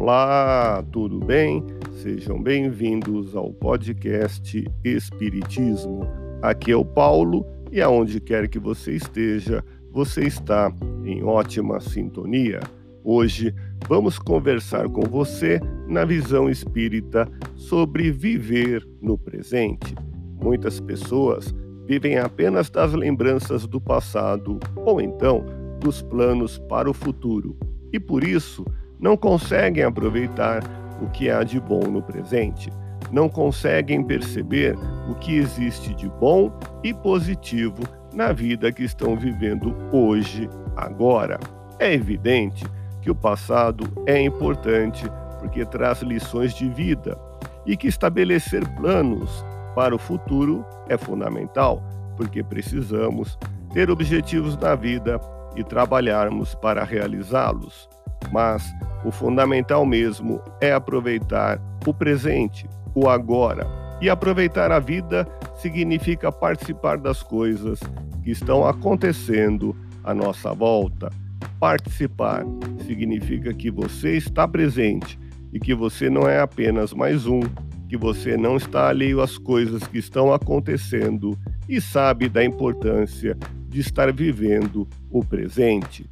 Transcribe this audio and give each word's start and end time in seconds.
Olá, 0.00 0.80
tudo 0.92 1.18
bem? 1.18 1.60
Sejam 1.90 2.40
bem-vindos 2.40 3.34
ao 3.34 3.52
podcast 3.52 4.64
Espiritismo. 4.84 6.06
Aqui 6.40 6.70
é 6.70 6.76
o 6.76 6.84
Paulo 6.84 7.44
e 7.72 7.82
aonde 7.82 8.20
quer 8.20 8.46
que 8.46 8.60
você 8.60 8.92
esteja, 8.92 9.60
você 9.90 10.22
está 10.22 10.72
em 11.04 11.24
ótima 11.24 11.80
sintonia. 11.80 12.60
Hoje 13.02 13.52
vamos 13.88 14.20
conversar 14.20 14.88
com 14.88 15.00
você 15.00 15.60
na 15.88 16.04
visão 16.04 16.48
espírita 16.48 17.28
sobre 17.56 18.12
viver 18.12 18.88
no 19.02 19.18
presente. 19.18 19.96
Muitas 20.40 20.78
pessoas 20.78 21.52
vivem 21.86 22.18
apenas 22.18 22.70
das 22.70 22.94
lembranças 22.94 23.66
do 23.66 23.80
passado 23.80 24.60
ou 24.76 25.00
então 25.00 25.44
dos 25.80 26.02
planos 26.02 26.56
para 26.68 26.88
o 26.88 26.94
futuro 26.94 27.56
e 27.92 27.98
por 27.98 28.22
isso 28.22 28.64
não 29.00 29.16
conseguem 29.16 29.84
aproveitar 29.84 30.62
o 31.00 31.08
que 31.08 31.30
há 31.30 31.42
de 31.42 31.60
bom 31.60 31.82
no 31.82 32.02
presente, 32.02 32.72
não 33.12 33.28
conseguem 33.28 34.02
perceber 34.02 34.76
o 35.08 35.14
que 35.14 35.36
existe 35.36 35.94
de 35.94 36.08
bom 36.08 36.52
e 36.82 36.92
positivo 36.92 37.82
na 38.12 38.32
vida 38.32 38.72
que 38.72 38.82
estão 38.82 39.16
vivendo 39.16 39.74
hoje, 39.92 40.48
agora. 40.76 41.38
É 41.78 41.92
evidente 41.92 42.64
que 43.00 43.10
o 43.10 43.14
passado 43.14 43.88
é 44.06 44.20
importante 44.20 45.06
porque 45.38 45.64
traz 45.64 46.02
lições 46.02 46.52
de 46.52 46.68
vida 46.68 47.18
e 47.64 47.76
que 47.76 47.86
estabelecer 47.86 48.66
planos 48.74 49.44
para 49.74 49.94
o 49.94 49.98
futuro 49.98 50.64
é 50.88 50.96
fundamental, 50.96 51.82
porque 52.16 52.42
precisamos 52.42 53.38
ter 53.72 53.90
objetivos 53.90 54.56
na 54.56 54.74
vida 54.74 55.20
e 55.58 55.64
trabalharmos 55.64 56.54
para 56.54 56.84
realizá-los. 56.84 57.88
Mas 58.30 58.64
o 59.04 59.10
fundamental 59.10 59.84
mesmo 59.84 60.40
é 60.60 60.72
aproveitar 60.72 61.60
o 61.84 61.92
presente, 61.92 62.68
o 62.94 63.08
agora. 63.08 63.66
E 64.00 64.08
aproveitar 64.08 64.70
a 64.70 64.78
vida 64.78 65.26
significa 65.56 66.30
participar 66.30 66.98
das 66.98 67.22
coisas 67.22 67.80
que 68.22 68.30
estão 68.30 68.64
acontecendo 68.64 69.74
à 70.04 70.14
nossa 70.14 70.54
volta. 70.54 71.10
Participar 71.58 72.44
significa 72.86 73.52
que 73.52 73.70
você 73.70 74.16
está 74.16 74.46
presente 74.46 75.18
e 75.52 75.58
que 75.58 75.74
você 75.74 76.08
não 76.08 76.28
é 76.28 76.38
apenas 76.40 76.92
mais 76.92 77.26
um, 77.26 77.40
que 77.88 77.96
você 77.96 78.36
não 78.36 78.56
está 78.56 78.88
alheio 78.88 79.20
às 79.20 79.36
coisas 79.36 79.84
que 79.88 79.98
estão 79.98 80.32
acontecendo 80.32 81.36
e 81.68 81.80
sabe 81.80 82.28
da 82.28 82.44
importância 82.44 83.36
de 83.78 83.82
estar 83.82 84.12
vivendo 84.12 84.88
o 85.08 85.24
presente. 85.24 86.04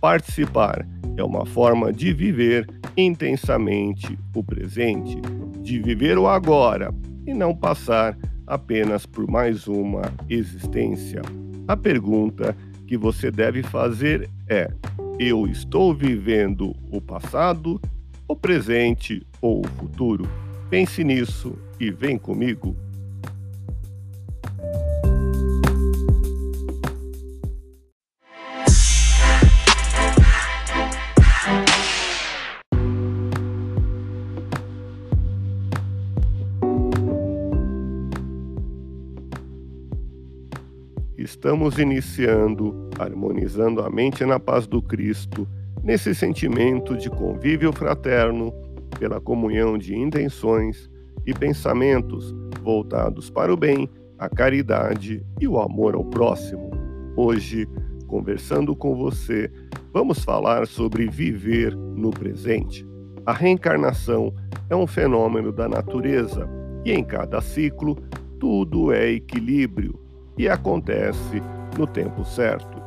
Participar 0.00 0.88
é 1.18 1.22
uma 1.22 1.44
forma 1.44 1.92
de 1.92 2.14
viver 2.14 2.66
intensamente 2.96 4.18
o 4.34 4.42
presente, 4.42 5.20
de 5.60 5.78
viver 5.82 6.16
o 6.16 6.26
agora 6.26 6.94
e 7.26 7.34
não 7.34 7.54
passar 7.54 8.16
apenas 8.46 9.04
por 9.04 9.30
mais 9.30 9.68
uma 9.68 10.00
existência. 10.30 11.20
A 11.68 11.76
pergunta 11.76 12.56
que 12.86 12.96
você 12.96 13.30
deve 13.30 13.62
fazer 13.62 14.26
é: 14.48 14.72
eu 15.18 15.46
estou 15.46 15.94
vivendo 15.94 16.74
o 16.90 17.02
passado, 17.02 17.78
o 18.26 18.34
presente 18.34 19.26
ou 19.42 19.60
o 19.60 19.68
futuro? 19.68 20.26
Pense 20.70 21.04
nisso 21.04 21.52
e 21.78 21.90
vem 21.90 22.16
comigo. 22.16 22.74
Estamos 41.40 41.78
iniciando, 41.78 42.90
harmonizando 42.98 43.80
a 43.80 43.88
mente 43.88 44.26
na 44.26 44.38
paz 44.38 44.66
do 44.66 44.82
Cristo, 44.82 45.48
nesse 45.82 46.14
sentimento 46.14 46.94
de 46.94 47.08
convívio 47.08 47.72
fraterno, 47.72 48.52
pela 48.98 49.22
comunhão 49.22 49.78
de 49.78 49.96
intenções 49.96 50.90
e 51.24 51.32
pensamentos 51.32 52.36
voltados 52.62 53.30
para 53.30 53.50
o 53.50 53.56
bem, 53.56 53.88
a 54.18 54.28
caridade 54.28 55.24
e 55.40 55.48
o 55.48 55.58
amor 55.58 55.94
ao 55.94 56.04
próximo. 56.04 56.72
Hoje, 57.16 57.66
conversando 58.06 58.76
com 58.76 58.94
você, 58.94 59.50
vamos 59.94 60.22
falar 60.22 60.66
sobre 60.66 61.08
viver 61.08 61.74
no 61.74 62.10
presente. 62.10 62.86
A 63.24 63.32
reencarnação 63.32 64.34
é 64.68 64.76
um 64.76 64.86
fenômeno 64.86 65.50
da 65.50 65.66
natureza 65.66 66.46
e 66.84 66.92
em 66.92 67.02
cada 67.02 67.40
ciclo 67.40 67.96
tudo 68.38 68.92
é 68.92 69.10
equilíbrio 69.10 70.09
e 70.36 70.48
acontece 70.48 71.42
no 71.78 71.86
tempo 71.86 72.24
certo. 72.24 72.80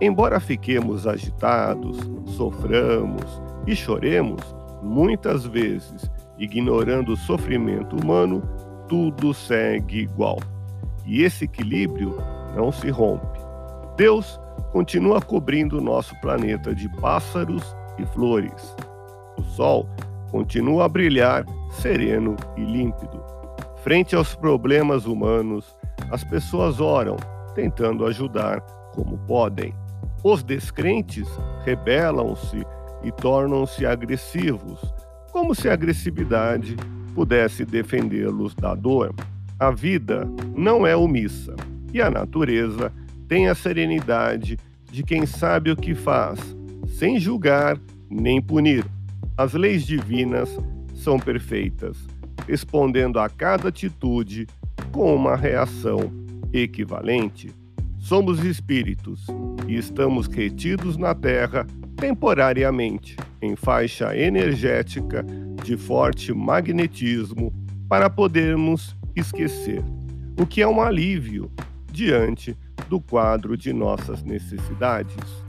Embora 0.00 0.38
fiquemos 0.38 1.06
agitados, 1.06 1.98
soframos 2.26 3.42
e 3.66 3.74
choremos, 3.74 4.42
muitas 4.82 5.46
vezes, 5.46 6.10
ignorando 6.38 7.12
o 7.12 7.16
sofrimento 7.16 7.96
humano, 7.96 8.42
tudo 8.88 9.32
segue 9.32 10.00
igual. 10.00 10.38
E 11.06 11.22
esse 11.22 11.44
equilíbrio 11.44 12.16
não 12.54 12.70
se 12.70 12.90
rompe. 12.90 13.38
Deus 13.96 14.38
continua 14.72 15.20
cobrindo 15.22 15.80
nosso 15.80 16.14
planeta 16.20 16.74
de 16.74 16.88
pássaros 17.00 17.74
e 17.98 18.04
flores. 18.06 18.76
O 19.38 19.42
sol 19.42 19.88
continua 20.30 20.84
a 20.84 20.88
brilhar 20.88 21.46
sereno 21.70 22.36
e 22.56 22.60
límpido. 22.60 23.22
Frente 23.76 24.14
aos 24.14 24.34
problemas 24.34 25.06
humanos, 25.06 25.76
as 26.10 26.24
pessoas 26.24 26.80
oram, 26.80 27.16
tentando 27.54 28.06
ajudar 28.06 28.60
como 28.94 29.18
podem. 29.18 29.74
Os 30.22 30.42
descrentes 30.42 31.28
rebelam-se 31.64 32.64
e 33.02 33.12
tornam-se 33.12 33.86
agressivos, 33.86 34.80
como 35.30 35.54
se 35.54 35.68
a 35.68 35.72
agressividade 35.72 36.76
pudesse 37.14 37.64
defendê-los 37.64 38.54
da 38.54 38.74
dor. 38.74 39.14
A 39.58 39.70
vida 39.70 40.28
não 40.54 40.86
é 40.86 40.96
omissa 40.96 41.54
e 41.92 42.00
a 42.00 42.10
natureza 42.10 42.92
tem 43.28 43.48
a 43.48 43.54
serenidade 43.54 44.58
de 44.90 45.02
quem 45.02 45.26
sabe 45.26 45.70
o 45.70 45.76
que 45.76 45.94
faz, 45.94 46.38
sem 46.88 47.18
julgar 47.18 47.78
nem 48.08 48.40
punir. 48.40 48.84
As 49.36 49.52
leis 49.52 49.84
divinas 49.84 50.48
são 50.94 51.18
perfeitas, 51.18 51.96
respondendo 52.46 53.18
a 53.18 53.28
cada 53.28 53.68
atitude 53.68 54.46
com 54.96 55.14
uma 55.14 55.36
reação 55.36 56.10
equivalente. 56.54 57.50
Somos 57.98 58.42
espíritos 58.42 59.26
e 59.68 59.76
estamos 59.76 60.26
retidos 60.26 60.96
na 60.96 61.14
Terra 61.14 61.66
temporariamente 61.98 63.14
em 63.42 63.54
faixa 63.54 64.16
energética 64.16 65.22
de 65.62 65.76
forte 65.76 66.32
magnetismo 66.32 67.52
para 67.86 68.08
podermos 68.08 68.96
esquecer, 69.14 69.84
o 70.40 70.46
que 70.46 70.62
é 70.62 70.66
um 70.66 70.80
alívio 70.80 71.52
diante 71.92 72.56
do 72.88 72.98
quadro 72.98 73.54
de 73.54 73.74
nossas 73.74 74.22
necessidades. 74.22 75.44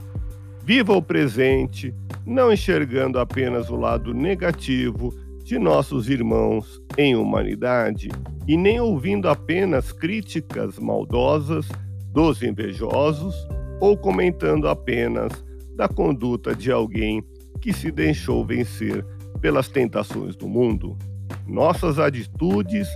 Viva 0.62 0.92
o 0.92 1.00
presente, 1.00 1.94
não 2.26 2.52
enxergando 2.52 3.18
apenas 3.18 3.70
o 3.70 3.76
lado 3.76 4.12
negativo 4.12 5.14
de 5.48 5.58
nossos 5.58 6.10
irmãos 6.10 6.78
em 6.98 7.16
humanidade 7.16 8.10
e 8.46 8.54
nem 8.54 8.78
ouvindo 8.80 9.30
apenas 9.30 9.90
críticas 9.92 10.78
maldosas 10.78 11.66
dos 12.12 12.42
invejosos 12.42 13.34
ou 13.80 13.96
comentando 13.96 14.68
apenas 14.68 15.32
da 15.74 15.88
conduta 15.88 16.54
de 16.54 16.70
alguém 16.70 17.24
que 17.62 17.72
se 17.72 17.90
deixou 17.90 18.44
vencer 18.44 19.02
pelas 19.40 19.70
tentações 19.70 20.36
do 20.36 20.46
mundo. 20.46 20.98
Nossas 21.46 21.98
atitudes 21.98 22.86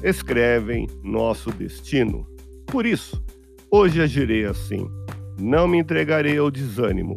escrevem 0.00 0.86
nosso 1.02 1.50
destino. 1.50 2.24
Por 2.66 2.86
isso, 2.86 3.20
hoje 3.68 4.00
agirei 4.00 4.44
assim. 4.44 4.88
Não 5.40 5.66
me 5.66 5.78
entregarei 5.78 6.38
ao 6.38 6.52
desânimo. 6.52 7.16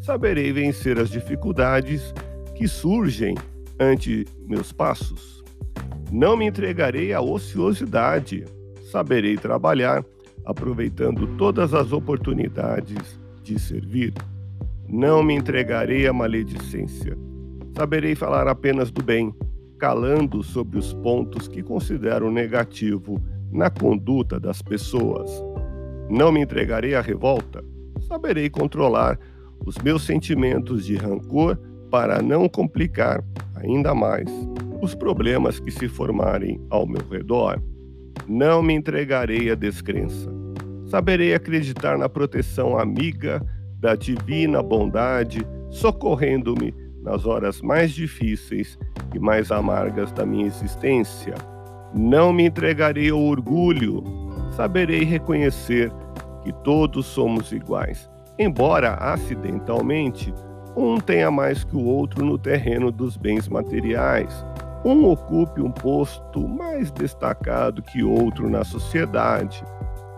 Saberei 0.00 0.52
vencer 0.52 0.98
as 0.98 1.08
dificuldades 1.08 2.12
que 2.56 2.66
surgem 2.66 3.36
ante 3.78 4.24
meus 4.46 4.72
passos. 4.72 5.42
Não 6.12 6.36
me 6.36 6.46
entregarei 6.46 7.12
à 7.12 7.20
ociosidade, 7.20 8.44
saberei 8.90 9.36
trabalhar, 9.36 10.04
aproveitando 10.44 11.26
todas 11.36 11.74
as 11.74 11.92
oportunidades 11.92 13.18
de 13.42 13.58
servir. 13.58 14.12
Não 14.88 15.22
me 15.22 15.34
entregarei 15.34 16.06
à 16.06 16.12
maledicência, 16.12 17.16
saberei 17.76 18.14
falar 18.14 18.46
apenas 18.46 18.90
do 18.90 19.02
bem, 19.02 19.34
calando 19.78 20.42
sobre 20.42 20.78
os 20.78 20.92
pontos 20.92 21.48
que 21.48 21.62
considero 21.62 22.30
negativo 22.30 23.20
na 23.50 23.70
conduta 23.70 24.38
das 24.38 24.62
pessoas. 24.62 25.30
Não 26.08 26.30
me 26.30 26.42
entregarei 26.42 26.94
à 26.94 27.00
revolta, 27.00 27.64
saberei 28.06 28.50
controlar 28.50 29.18
os 29.64 29.78
meus 29.78 30.04
sentimentos 30.04 30.84
de 30.84 30.96
rancor 30.96 31.58
para 31.94 32.20
não 32.20 32.48
complicar 32.48 33.22
ainda 33.54 33.94
mais 33.94 34.28
os 34.82 34.96
problemas 34.96 35.60
que 35.60 35.70
se 35.70 35.86
formarem 35.86 36.60
ao 36.68 36.88
meu 36.88 37.06
redor, 37.08 37.62
não 38.26 38.60
me 38.60 38.74
entregarei 38.74 39.48
à 39.48 39.54
descrença. 39.54 40.28
Saberei 40.88 41.34
acreditar 41.34 41.96
na 41.96 42.08
proteção 42.08 42.76
amiga 42.76 43.40
da 43.78 43.94
divina 43.94 44.60
bondade, 44.60 45.46
socorrendo-me 45.70 46.74
nas 47.00 47.24
horas 47.26 47.62
mais 47.62 47.92
difíceis 47.92 48.76
e 49.14 49.20
mais 49.20 49.52
amargas 49.52 50.10
da 50.10 50.26
minha 50.26 50.48
existência. 50.48 51.34
Não 51.94 52.32
me 52.32 52.44
entregarei 52.44 53.10
ao 53.10 53.20
orgulho, 53.20 54.02
saberei 54.56 55.04
reconhecer 55.04 55.92
que 56.42 56.52
todos 56.64 57.06
somos 57.06 57.52
iguais, 57.52 58.10
embora 58.36 58.94
acidentalmente 58.94 60.34
um 60.76 60.98
tenha 60.98 61.30
mais 61.30 61.64
que 61.64 61.76
o 61.76 61.84
outro 61.84 62.24
no 62.24 62.38
terreno 62.38 62.90
dos 62.90 63.16
bens 63.16 63.48
materiais, 63.48 64.44
um 64.84 65.06
ocupe 65.06 65.60
um 65.60 65.70
posto 65.70 66.46
mais 66.46 66.90
destacado 66.90 67.82
que 67.82 68.02
outro 68.02 68.50
na 68.50 68.64
sociedade, 68.64 69.64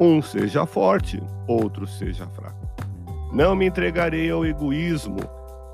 um 0.00 0.20
seja 0.20 0.66
forte, 0.66 1.22
outro 1.46 1.86
seja 1.86 2.26
fraco. 2.28 2.66
Não 3.32 3.54
me 3.54 3.66
entregarei 3.66 4.30
ao 4.30 4.44
egoísmo, 4.44 5.18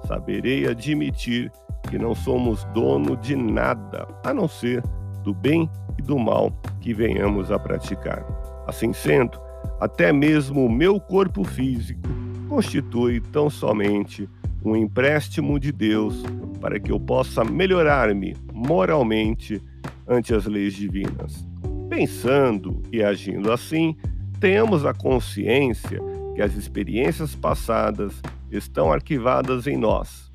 saberei 0.06 0.68
admitir 0.68 1.50
que 1.88 1.98
não 1.98 2.14
somos 2.14 2.64
dono 2.74 3.16
de 3.16 3.36
nada, 3.36 4.06
a 4.24 4.34
não 4.34 4.48
ser 4.48 4.82
do 5.22 5.32
bem 5.32 5.70
e 5.98 6.02
do 6.02 6.18
mal 6.18 6.52
que 6.80 6.92
venhamos 6.92 7.50
a 7.50 7.58
praticar. 7.58 8.24
Assim 8.66 8.92
sendo, 8.92 9.40
até 9.80 10.12
mesmo 10.12 10.64
o 10.64 10.70
meu 10.70 11.00
corpo 11.00 11.44
físico 11.44 12.08
constitui 12.48 13.20
tão 13.20 13.48
somente 13.48 14.28
um 14.64 14.76
empréstimo 14.76 15.58
de 15.58 15.72
Deus 15.72 16.22
para 16.60 16.78
que 16.78 16.92
eu 16.92 17.00
possa 17.00 17.44
melhorar-me 17.44 18.36
moralmente 18.52 19.62
ante 20.06 20.34
as 20.34 20.46
leis 20.46 20.74
divinas. 20.74 21.46
Pensando 21.88 22.82
e 22.92 23.02
agindo 23.02 23.52
assim, 23.52 23.96
tenhamos 24.40 24.86
a 24.86 24.94
consciência 24.94 26.00
que 26.34 26.42
as 26.42 26.54
experiências 26.54 27.34
passadas 27.34 28.20
estão 28.50 28.92
arquivadas 28.92 29.66
em 29.66 29.76
nós 29.76 30.30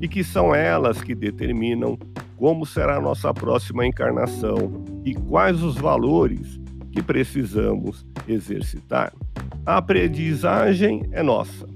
e 0.00 0.08
que 0.08 0.24
são 0.24 0.54
elas 0.54 1.02
que 1.02 1.14
determinam 1.14 1.98
como 2.36 2.66
será 2.66 2.96
a 2.96 3.00
nossa 3.00 3.32
próxima 3.32 3.86
encarnação 3.86 4.84
e 5.04 5.14
quais 5.14 5.62
os 5.62 5.76
valores 5.76 6.60
que 6.92 7.02
precisamos 7.02 8.06
exercitar. 8.26 9.12
A 9.66 9.78
aprendizagem 9.78 11.02
é 11.12 11.22
nossa 11.22 11.73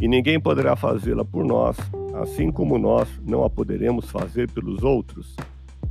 e 0.00 0.08
ninguém 0.08 0.38
poderá 0.38 0.76
fazê-la 0.76 1.24
por 1.24 1.44
nós, 1.44 1.76
assim 2.14 2.50
como 2.50 2.78
nós 2.78 3.08
não 3.24 3.44
a 3.44 3.50
poderemos 3.50 4.10
fazer 4.10 4.50
pelos 4.50 4.82
outros. 4.82 5.34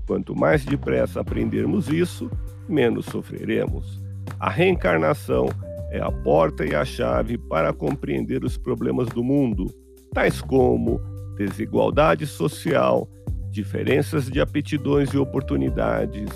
Quanto 0.06 0.36
mais 0.36 0.64
depressa 0.64 1.22
aprendermos 1.22 1.90
isso, 1.90 2.30
menos 2.70 3.06
sofreremos. 3.06 4.02
A 4.40 4.50
reencarnação 4.50 5.48
é 5.92 6.00
a 6.00 6.12
porta 6.12 6.66
e 6.66 6.76
a 6.76 6.86
chave 6.86 7.38
para 7.38 7.74
compreender 7.74 8.44
os 8.44 8.58
problemas 8.58 9.08
do 9.10 9.24
mundo, 9.24 9.74
tais 10.14 10.42
como 10.42 11.00
desigualdade 11.38 12.26
social, 12.28 13.10
diferenças 13.50 14.30
de 14.30 14.40
aptidões 14.40 15.10
e 15.14 15.18
oportunidades, 15.18 16.30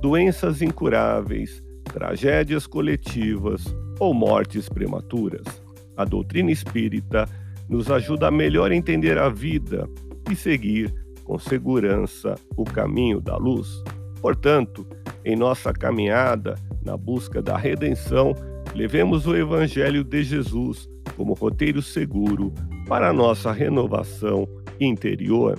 doenças 0.00 0.60
incuráveis, 0.60 1.62
tragédias 1.84 2.66
coletivas 2.66 3.64
ou 3.98 4.12
mortes 4.12 4.68
prematuras. 4.68 5.63
A 5.96 6.04
doutrina 6.04 6.50
espírita 6.50 7.28
nos 7.68 7.90
ajuda 7.90 8.28
a 8.28 8.30
melhor 8.30 8.72
entender 8.72 9.18
a 9.18 9.28
vida 9.28 9.88
e 10.30 10.36
seguir 10.36 10.92
com 11.24 11.38
segurança 11.38 12.34
o 12.56 12.64
caminho 12.64 13.20
da 13.20 13.36
luz. 13.36 13.82
Portanto, 14.20 14.86
em 15.24 15.36
nossa 15.36 15.72
caminhada 15.72 16.54
na 16.84 16.96
busca 16.96 17.40
da 17.40 17.56
redenção, 17.56 18.34
levemos 18.74 19.26
o 19.26 19.34
Evangelho 19.34 20.04
de 20.04 20.22
Jesus 20.22 20.88
como 21.16 21.34
roteiro 21.34 21.80
seguro 21.80 22.52
para 22.86 23.08
a 23.08 23.12
nossa 23.12 23.52
renovação 23.52 24.46
interior. 24.80 25.58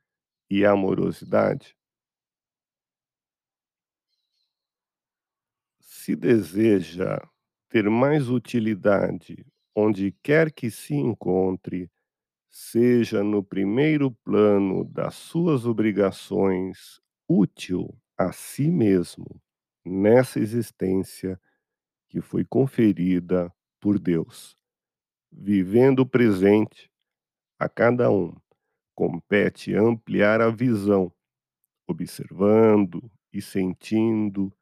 e 0.51 0.65
amorosidade? 0.65 1.73
Se 5.79 6.13
deseja 6.13 7.21
ter 7.69 7.89
mais 7.89 8.27
utilidade 8.27 9.45
onde 9.73 10.11
quer 10.21 10.51
que 10.51 10.69
se 10.69 10.93
encontre, 10.93 11.89
seja 12.49 13.23
no 13.23 13.41
primeiro 13.41 14.11
plano 14.11 14.83
das 14.83 15.15
suas 15.15 15.65
obrigações, 15.65 16.99
útil 17.29 17.97
a 18.17 18.33
si 18.33 18.69
mesmo 18.69 19.41
nessa 19.85 20.37
existência 20.37 21.39
que 22.09 22.19
foi 22.19 22.43
conferida 22.43 23.49
por 23.79 23.97
Deus, 23.97 24.57
vivendo 25.31 25.99
o 25.99 26.05
presente 26.05 26.91
a 27.57 27.69
cada 27.69 28.11
um 28.11 28.35
compete 29.01 29.73
ampliar 29.73 30.41
a 30.41 30.51
visão, 30.51 31.11
observando 31.87 33.11
e 33.33 33.41
sentindo 33.41 34.53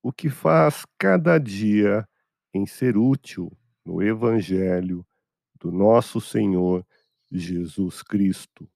o 0.00 0.12
que 0.12 0.30
faz 0.30 0.86
cada 0.96 1.36
dia 1.36 2.08
em 2.54 2.64
ser 2.64 2.96
útil 2.96 3.50
no 3.84 4.00
Evangelho 4.00 5.04
do 5.58 5.72
nosso 5.72 6.20
Senhor 6.20 6.86
Jesus 7.28 8.00
Cristo. 8.00 8.70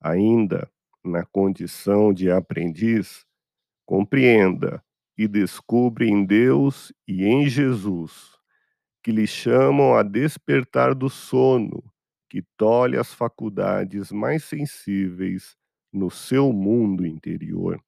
Ainda 0.00 0.66
na 1.04 1.26
condição 1.26 2.10
de 2.10 2.30
aprendiz, 2.30 3.26
compreenda 3.84 4.82
e 5.14 5.28
descubra 5.28 6.06
em 6.06 6.24
Deus 6.24 6.90
e 7.06 7.26
em 7.26 7.50
Jesus, 7.50 8.34
que 9.02 9.12
lhe 9.12 9.26
chamam 9.26 9.94
a 9.94 10.02
despertar 10.02 10.94
do 10.94 11.10
sono 11.10 11.91
que 12.32 12.40
tolhe 12.56 12.96
as 12.96 13.12
faculdades 13.12 14.10
mais 14.10 14.44
sensíveis 14.44 15.54
no 15.92 16.10
seu 16.10 16.50
mundo 16.50 17.04
interior. 17.04 17.78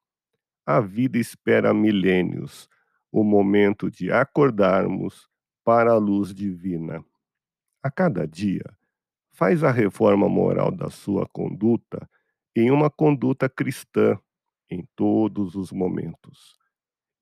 A 0.66 0.82
vida 0.82 1.16
espera 1.16 1.72
milênios, 1.72 2.68
o 3.10 3.24
momento 3.24 3.90
de 3.90 4.12
acordarmos 4.12 5.30
para 5.64 5.92
a 5.92 5.96
luz 5.96 6.34
divina. 6.34 7.02
A 7.82 7.90
cada 7.90 8.28
dia, 8.28 8.64
faz 9.32 9.64
a 9.64 9.70
reforma 9.70 10.28
moral 10.28 10.70
da 10.70 10.90
sua 10.90 11.26
conduta 11.26 12.06
em 12.54 12.70
uma 12.70 12.90
conduta 12.90 13.48
cristã 13.48 14.18
em 14.68 14.86
todos 14.94 15.54
os 15.54 15.72
momentos. 15.72 16.58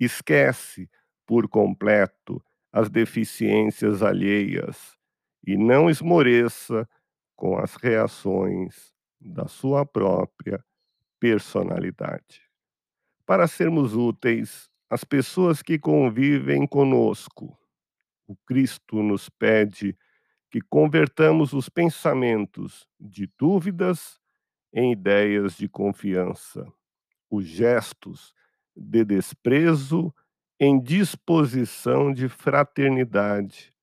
Esquece 0.00 0.90
por 1.24 1.48
completo 1.48 2.44
as 2.72 2.90
deficiências 2.90 4.02
alheias 4.02 4.98
e 5.46 5.56
não 5.56 5.88
esmoreça 5.88 6.84
com 7.42 7.58
as 7.58 7.74
reações 7.74 8.94
da 9.20 9.48
sua 9.48 9.84
própria 9.84 10.64
personalidade. 11.18 12.40
Para 13.26 13.48
sermos 13.48 13.96
úteis 13.96 14.70
às 14.88 15.02
pessoas 15.02 15.60
que 15.60 15.76
convivem 15.76 16.68
conosco, 16.68 17.58
o 18.28 18.36
Cristo 18.46 19.02
nos 19.02 19.28
pede 19.28 19.98
que 20.52 20.60
convertamos 20.60 21.52
os 21.52 21.68
pensamentos 21.68 22.86
de 23.00 23.28
dúvidas 23.36 24.20
em 24.72 24.92
ideias 24.92 25.56
de 25.56 25.68
confiança, 25.68 26.64
os 27.28 27.44
gestos 27.44 28.32
de 28.76 29.04
desprezo 29.04 30.14
em 30.60 30.80
disposição 30.80 32.14
de 32.14 32.28
fraternidade, 32.28 33.74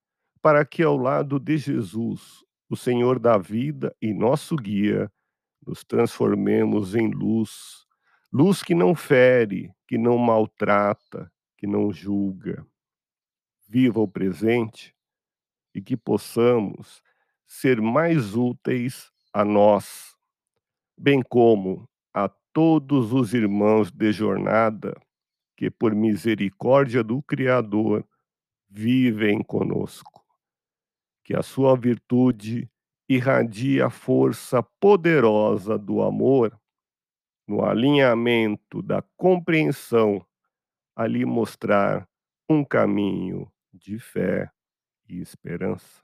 para 0.41 0.63
que 0.63 0.81
ao 0.81 0.95
lado 0.95 1.37
de 1.37 1.57
Jesus 1.57 2.47
o 2.69 2.75
Senhor 2.75 3.17
da 3.17 3.37
vida 3.37 3.95
e 3.99 4.13
nosso 4.13 4.55
guia, 4.55 5.11
nos 5.65 5.83
transformemos 5.83 6.95
em 6.95 7.09
luz, 7.09 7.85
luz 8.31 8.61
que 8.61 8.75
não 8.75 8.93
fere, 8.93 9.73
que 9.87 9.97
não 9.97 10.17
maltrata, 10.17 11.31
que 11.57 11.65
não 11.65 11.91
julga. 11.91 12.65
Viva 13.67 13.99
o 13.99 14.07
presente 14.07 14.95
e 15.73 15.81
que 15.81 15.97
possamos 15.97 17.01
ser 17.47 17.81
mais 17.81 18.35
úteis 18.35 19.11
a 19.33 19.43
nós, 19.43 20.15
bem 20.97 21.21
como 21.21 21.89
a 22.13 22.29
todos 22.53 23.11
os 23.11 23.33
irmãos 23.33 23.91
de 23.91 24.11
jornada 24.11 24.95
que, 25.57 25.69
por 25.69 25.93
misericórdia 25.93 27.03
do 27.03 27.21
Criador, 27.23 28.07
vivem 28.69 29.43
conosco. 29.43 30.28
Que 31.29 31.35
a 31.35 31.43
sua 31.43 31.77
virtude 31.77 32.67
irradie 33.07 33.83
a 33.83 33.91
força 33.91 34.63
poderosa 34.79 35.77
do 35.77 36.01
amor 36.01 36.59
no 37.47 37.63
alinhamento 37.63 38.81
da 38.81 39.03
compreensão, 39.15 40.25
ali 40.95 41.23
mostrar 41.25 42.09
um 42.49 42.65
caminho 42.65 43.47
de 43.71 43.99
fé 43.99 44.49
e 45.07 45.21
esperança. 45.21 46.01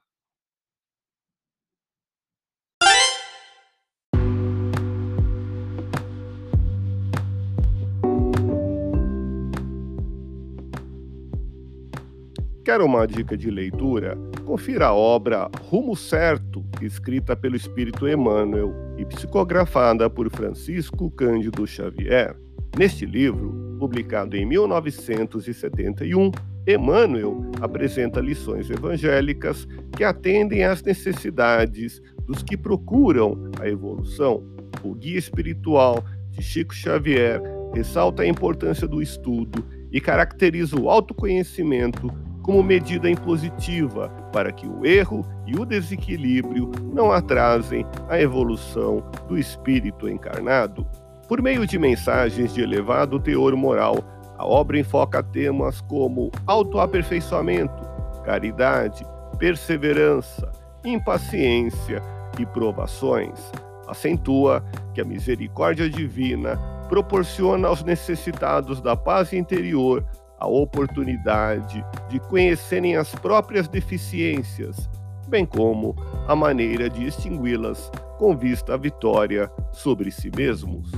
Quer 12.66 12.82
uma 12.82 13.06
dica 13.06 13.38
de 13.38 13.52
leitura? 13.52 14.18
Confira 14.44 14.88
a 14.88 14.94
obra 14.94 15.48
Rumo 15.70 15.96
Certo, 15.96 16.66
escrita 16.82 17.36
pelo 17.36 17.56
Espírito 17.56 18.08
Emmanuel 18.08 18.74
e 18.98 19.06
psicografada 19.06 20.10
por 20.10 20.32
Francisco 20.32 21.12
Cândido 21.12 21.68
Xavier. 21.68 22.36
Neste 22.76 23.06
livro, 23.06 23.78
publicado 23.78 24.36
em 24.36 24.48
1971, 24.48 26.32
Emmanuel 26.68 27.52
apresenta 27.62 28.20
lições 28.20 28.68
evangélicas 28.72 29.68
que 29.96 30.04
atendem 30.04 30.64
às 30.64 30.82
necessidades 30.82 32.02
dos 32.26 32.42
que 32.42 32.58
procuram 32.58 33.52
a 33.62 33.70
evolução. 33.70 34.44
O 34.84 34.96
guia 34.96 35.20
espiritual 35.20 36.04
de 36.32 36.42
Chico 36.42 36.74
Xavier 36.74 37.40
ressalta 37.76 38.24
a 38.24 38.28
importância 38.28 38.88
do 38.88 39.04
estudo 39.04 39.64
e 39.92 40.02
caracteriza 40.02 40.76
o 40.76 40.90
autoconhecimento 40.90 42.12
como 42.46 42.62
medida 42.62 43.10
impositiva 43.10 44.08
para 44.32 44.52
que 44.52 44.68
o 44.68 44.86
erro 44.86 45.25
e 45.48 45.60
o 45.60 45.66
desequilíbrio 45.66 46.70
não 46.94 47.12
atrasem 47.12 47.84
a 48.08 48.22
evolução 48.22 49.04
do 49.28 49.36
espírito 49.36 50.08
encarnado. 50.08 50.86
Por 51.28 51.42
meio 51.42 51.66
de 51.66 51.80
mensagens 51.80 52.54
de 52.54 52.62
elevado 52.62 53.20
teor 53.20 53.56
moral, 53.56 53.98
a 54.38 54.46
obra 54.46 54.78
enfoca 54.78 55.24
temas 55.24 55.82
como 55.82 56.30
autoaperfeiçoamento, 56.46 57.82
caridade, 58.24 59.04
perseverança, 59.40 60.52
impaciência 60.86 62.00
e 62.38 62.46
provações. 62.46 63.40
Acentua 63.88 64.64
que 64.94 65.02
a 65.02 65.06
misericórdia 65.06 65.90
divina 65.90 66.58
proporciona 66.90 67.70
aos 67.70 67.84
necessitados 67.84 68.80
da 68.82 68.96
paz 68.96 69.34
interior 69.34 70.06
a 70.39 70.48
oportunidade 70.48 71.84
de 72.10 72.20
conhecerem 72.20 72.96
as 72.96 73.13
próprias 73.15 73.68
deficiências, 73.68 74.89
bem 75.27 75.46
como 75.46 75.96
a 76.27 76.36
maneira 76.36 76.89
de 76.89 77.06
extingui-las 77.06 77.92
com 78.18 78.36
vista 78.36 78.74
à 78.74 78.77
vitória 78.77 79.51
sobre 79.72 80.12
si 80.12 80.32
mesmos. 80.36 80.92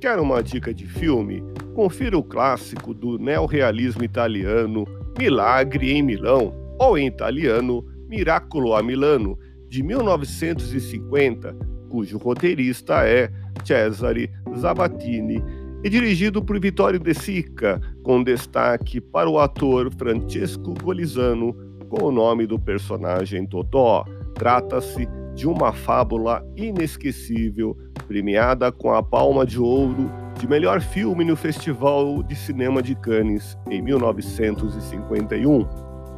Quer 0.00 0.18
uma 0.18 0.42
dica 0.42 0.72
de 0.72 0.86
filme? 0.86 1.42
Confira 1.74 2.18
o 2.18 2.22
clássico 2.22 2.92
do 2.92 3.18
neorrealismo 3.18 4.02
italiano 4.02 4.84
Milagre 5.18 5.92
em 5.92 6.02
Milão, 6.02 6.52
ou 6.78 6.96
em 6.98 7.06
italiano 7.06 7.84
Miracolo 8.08 8.74
a 8.74 8.82
Milano, 8.82 9.38
de 9.68 9.82
1950, 9.82 11.54
cujo 11.88 12.18
roteirista 12.18 13.06
é 13.06 13.30
Cesare 13.64 14.30
Zavattini, 14.56 15.42
e 15.84 15.88
dirigido 15.88 16.42
por 16.42 16.58
Vittorio 16.60 16.98
De 16.98 17.14
Sica, 17.14 17.80
com 18.02 18.22
destaque 18.22 19.00
para 19.00 19.30
o 19.30 19.38
ator 19.38 19.92
Francesco 19.94 20.74
Golizano, 20.82 21.54
com 21.88 22.04
o 22.04 22.12
nome 22.12 22.46
do 22.46 22.58
personagem 22.58 23.46
Totò. 23.46 24.04
Trata-se 24.34 25.08
de 25.34 25.46
uma 25.46 25.72
fábula 25.72 26.44
inesquecível, 26.56 27.76
premiada 28.06 28.70
com 28.72 28.92
a 28.92 29.02
Palma 29.02 29.46
de 29.46 29.58
Ouro 29.58 30.10
de 30.40 30.48
melhor 30.48 30.80
filme 30.80 31.22
no 31.22 31.36
Festival 31.36 32.22
de 32.22 32.34
Cinema 32.34 32.82
de 32.82 32.94
Cannes 32.94 33.58
em 33.68 33.82
1951. 33.82 35.68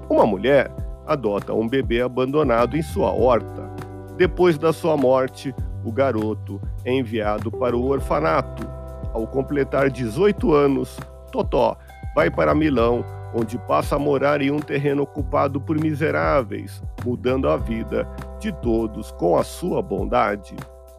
Uma 0.08 0.24
mulher 0.24 0.70
adota 1.04 1.52
um 1.52 1.68
bebê 1.68 2.02
abandonado 2.02 2.76
em 2.76 2.82
sua 2.82 3.10
horta. 3.10 3.68
Depois 4.16 4.56
da 4.56 4.72
sua 4.72 4.96
morte, 4.96 5.52
o 5.84 5.90
garoto 5.90 6.60
é 6.84 6.92
enviado 6.92 7.50
para 7.50 7.76
o 7.76 7.84
orfanato. 7.84 8.64
Ao 9.12 9.26
completar 9.26 9.90
18 9.90 10.54
anos, 10.54 11.00
Totó 11.32 11.76
vai 12.14 12.30
para 12.30 12.54
Milão, 12.54 13.04
onde 13.34 13.58
passa 13.58 13.96
a 13.96 13.98
morar 13.98 14.40
em 14.40 14.52
um 14.52 14.60
terreno 14.60 15.02
ocupado 15.02 15.60
por 15.60 15.76
miseráveis, 15.80 16.80
mudando 17.04 17.48
a 17.48 17.56
vida 17.56 18.06
de 18.38 18.52
todos 18.52 19.10
com 19.10 19.36
a 19.36 19.42
sua 19.42 19.82
bondade. 19.82 20.54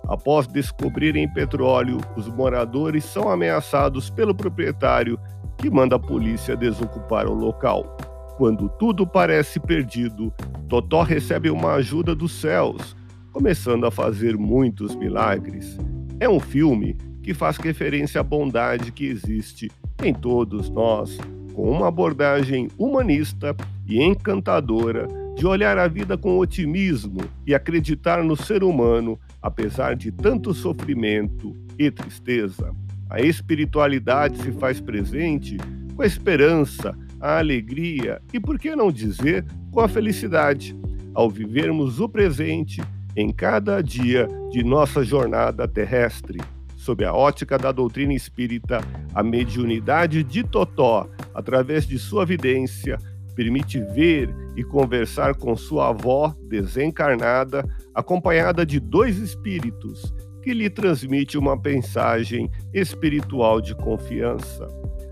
Após 0.08 0.48
descobrirem 0.48 1.32
petróleo, 1.32 2.00
os 2.18 2.28
moradores 2.28 3.06
são 3.06 3.30
ameaçados 3.30 4.10
pelo 4.10 4.36
proprietário, 4.36 5.18
que 5.58 5.70
manda 5.70 5.96
a 5.96 6.00
polícia 6.00 6.58
desocupar 6.58 7.28
o 7.28 7.34
local. 7.34 7.98
Quando 8.38 8.68
tudo 8.78 9.08
parece 9.08 9.60
perdido, 9.60 10.34
Totó 10.68 11.04
recebe 11.04 11.50
uma 11.50 11.74
ajuda 11.74 12.14
dos 12.14 12.34
céus, 12.34 12.96
começando 13.32 13.86
a 13.86 13.92
fazer 13.92 14.38
muitos 14.38 14.96
milagres. 14.96 15.78
É 16.20 16.28
um 16.28 16.40
filme 16.40 16.98
que 17.22 17.34
faz 17.34 17.58
referência 17.58 18.20
à 18.20 18.24
bondade 18.24 18.92
que 18.92 19.06
existe 19.06 19.72
em 20.04 20.14
todos 20.14 20.70
nós, 20.70 21.18
com 21.54 21.70
uma 21.70 21.88
abordagem 21.88 22.68
humanista 22.78 23.56
e 23.88 24.02
encantadora 24.02 25.08
de 25.36 25.46
olhar 25.46 25.78
a 25.78 25.88
vida 25.88 26.18
com 26.18 26.38
otimismo 26.38 27.22
e 27.48 27.56
acreditar 27.56 28.24
no 28.24 28.36
ser 28.36 28.64
humano 28.64 29.18
apesar 29.44 29.96
de 29.96 30.10
tanto 30.10 30.54
sofrimento 30.54 31.54
e 31.78 31.92
tristeza. 31.92 32.74
A 33.10 33.22
espiritualidade 33.22 34.42
se 34.42 34.52
faz 34.54 34.80
presente 34.80 35.58
com 35.94 36.02
a 36.02 36.06
esperança, 36.06 36.98
a 37.20 37.38
alegria 37.38 38.22
e, 38.34 38.40
por 38.40 38.58
que 38.58 38.76
não 38.76 38.92
dizer, 38.92 39.46
com 39.70 39.82
a 39.82 39.88
felicidade, 39.88 40.76
ao 41.14 41.30
vivermos 41.30 42.00
o 42.00 42.08
presente 42.08 42.82
em 43.16 43.32
cada 43.32 43.82
dia 43.82 44.28
de 44.50 44.64
nossa 44.64 45.04
jornada 45.04 45.68
terrestre. 45.68 46.40
Sob 46.76 47.06
a 47.06 47.14
ótica 47.14 47.58
da 47.58 47.72
doutrina 47.72 48.14
espírita, 48.14 48.82
a 49.14 49.22
mediunidade 49.22 50.24
de 50.24 50.44
Totó, 50.44 51.08
através 51.34 51.86
de 51.86 52.00
sua 52.00 52.26
vidência, 52.26 52.98
permite 53.36 53.80
ver 53.80 54.34
e 54.56 54.64
conversar 54.64 55.36
com 55.36 55.56
sua 55.56 55.90
avó 55.90 56.36
desencarnada, 56.48 57.66
acompanhada 57.94 58.66
de 58.66 58.80
dois 58.80 59.18
espíritos, 59.18 60.14
que 60.42 60.54
lhe 60.54 60.70
transmite 60.70 61.38
uma 61.38 61.56
mensagem 61.56 62.52
espiritual 62.74 63.62
de 63.62 63.74
confiança. 63.76 64.68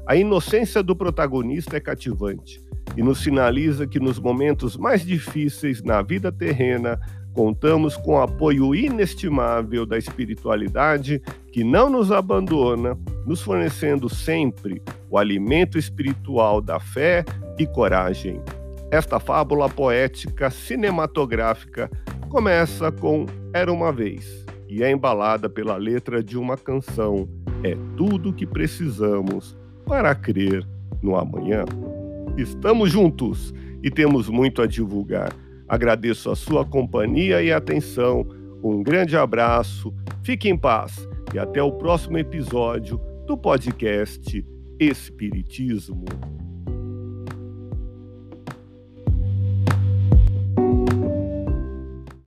A 0.05 0.15
inocência 0.15 0.83
do 0.83 0.95
protagonista 0.95 1.77
é 1.77 1.79
cativante 1.79 2.61
e 2.97 3.01
nos 3.01 3.19
sinaliza 3.19 3.87
que 3.87 3.99
nos 3.99 4.19
momentos 4.19 4.75
mais 4.75 5.05
difíceis 5.05 5.81
na 5.81 6.01
vida 6.01 6.31
terrena, 6.31 6.99
contamos 7.33 7.95
com 7.95 8.15
o 8.15 8.21
apoio 8.21 8.75
inestimável 8.75 9.85
da 9.85 9.97
espiritualidade 9.97 11.21
que 11.51 11.63
não 11.63 11.89
nos 11.89 12.11
abandona, 12.11 12.97
nos 13.25 13.41
fornecendo 13.41 14.09
sempre 14.09 14.81
o 15.09 15.17
alimento 15.17 15.77
espiritual 15.77 16.61
da 16.61 16.79
fé 16.79 17.23
e 17.61 17.67
coragem. 17.67 18.41
Esta 18.89 19.19
fábula 19.19 19.69
poética 19.69 20.49
cinematográfica 20.49 21.89
começa 22.27 22.91
com 22.91 23.25
Era 23.53 23.71
uma 23.71 23.91
vez 23.91 24.45
e 24.67 24.83
é 24.83 24.91
embalada 24.91 25.49
pela 25.49 25.77
letra 25.77 26.23
de 26.23 26.37
uma 26.37 26.57
canção. 26.57 27.29
É 27.63 27.77
tudo 27.95 28.29
o 28.29 28.33
que 28.33 28.45
precisamos 28.45 29.55
para 29.85 30.15
crer 30.15 30.67
no 31.01 31.15
amanhã. 31.15 31.65
Estamos 32.37 32.91
juntos 32.91 33.53
e 33.83 33.91
temos 33.91 34.27
muito 34.27 34.61
a 34.61 34.67
divulgar. 34.67 35.31
Agradeço 35.67 36.31
a 36.31 36.35
sua 36.35 36.65
companhia 36.65 37.43
e 37.43 37.51
atenção. 37.51 38.25
Um 38.63 38.81
grande 38.81 39.15
abraço, 39.15 39.93
fique 40.23 40.49
em 40.49 40.57
paz 40.57 41.07
e 41.33 41.39
até 41.39 41.61
o 41.61 41.71
próximo 41.73 42.17
episódio 42.17 42.99
do 43.27 43.37
podcast 43.37 44.45
Espiritismo. 44.79 46.05